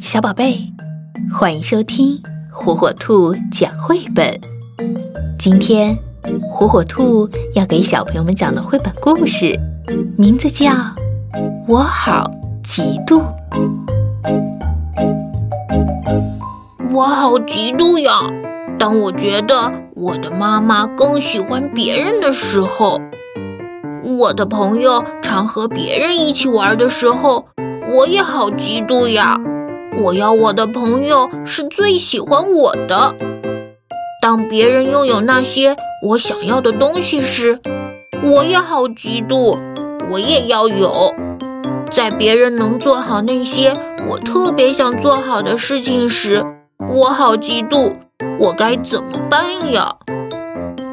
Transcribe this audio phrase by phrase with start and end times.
[0.00, 0.72] 小宝贝，
[1.30, 4.40] 欢迎收听火火兔讲绘本。
[5.38, 5.94] 今天，
[6.50, 9.60] 火火兔要给小朋友们讲的绘本故事，
[10.16, 10.70] 名字叫
[11.68, 12.30] 《我好
[12.64, 13.22] 嫉妒》。
[16.90, 18.10] 我好嫉妒呀！
[18.78, 22.98] 当我觉得我的妈妈更喜欢别人的时候，
[24.02, 27.44] 我的朋友常和别人一起玩的时候，
[27.92, 29.38] 我也好嫉妒呀！
[30.00, 33.14] 我要我的朋友是最喜欢我的。
[34.22, 37.60] 当别人拥有那些我想要的东西时，
[38.24, 39.58] 我也好嫉妒，
[40.10, 41.14] 我也要有。
[41.90, 43.76] 在别人能做好那些
[44.08, 46.42] 我特别想做好的事情时，
[46.88, 47.92] 我好嫉妒，
[48.38, 49.96] 我该怎么办呀？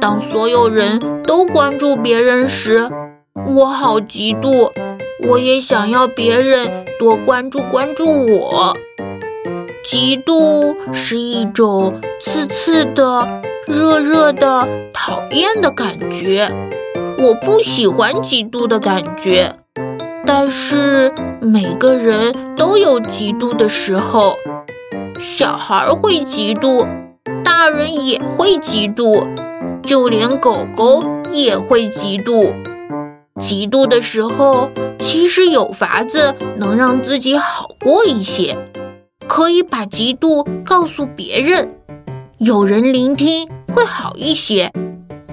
[0.00, 2.88] 当所有人都关注别人时，
[3.54, 4.70] 我好嫉妒，
[5.28, 8.76] 我也想要别人多关注关注我。
[9.88, 16.50] 嫉妒是一种刺刺的、热热的、讨厌的感觉，
[17.16, 19.54] 我不喜欢嫉妒的感觉。
[20.26, 24.34] 但是每个人都有嫉妒的时候，
[25.20, 26.84] 小孩会嫉妒，
[27.44, 29.24] 大人也会嫉妒，
[29.84, 32.52] 就连狗狗也会嫉妒。
[33.40, 38.58] 嫉妒的时候，其实有法子能让自己好过一些。
[39.28, 41.74] 可以把嫉妒告诉别人，
[42.38, 44.72] 有人聆听会好一些。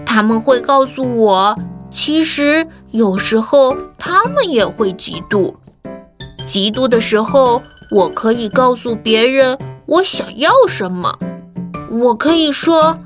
[0.06, 1.56] 他们会告诉我，
[1.92, 5.54] 其实有时候他们也会嫉妒。
[6.48, 11.12] 嫉妒的时候，我可以告诉别人我想要什么。
[11.90, 12.98] 我可以说：“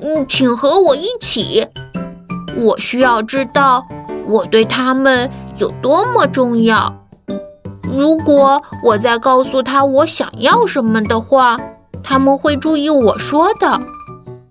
[0.00, 1.66] 嗯，请和我一起。”
[2.56, 3.86] 我需要知道
[4.26, 7.06] 我对他们有多么重要。
[7.98, 11.58] 如果我再告诉他我想要什么的话，
[12.00, 13.80] 他们会注意我说的。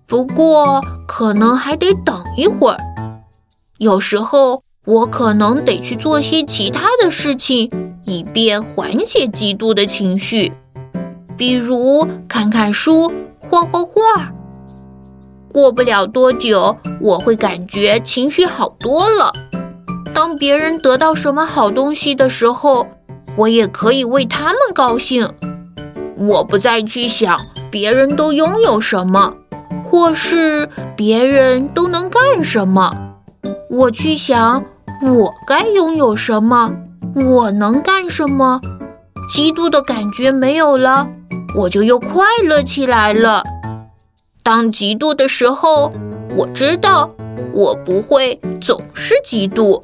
[0.05, 2.77] 不过可能还得等一会儿。
[3.77, 7.71] 有时候我可能得去做些其他的事情，
[8.03, 10.51] 以便缓解嫉妒的情绪，
[11.37, 13.09] 比如看看书、
[13.39, 14.29] 画画画。
[15.53, 19.31] 过不了多久，我会感觉情绪好多了。
[20.13, 22.85] 当别人得到什么好东西的时候，
[23.35, 25.29] 我也可以为他们高兴，
[26.17, 27.39] 我不再去想
[27.69, 29.33] 别人都拥有什么，
[29.89, 33.13] 或是别人都能干什么，
[33.69, 34.63] 我去想
[35.01, 36.71] 我该拥有什么，
[37.15, 38.59] 我能干什么。
[39.31, 41.07] 嫉妒的感觉没有了，
[41.53, 43.43] 我就又快乐起来了。
[44.41, 45.91] 当嫉妒的时候，
[46.35, 47.11] 我知道
[47.53, 49.83] 我不会总是嫉妒。